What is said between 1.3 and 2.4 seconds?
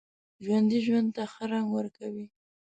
ښه رنګ ورکوي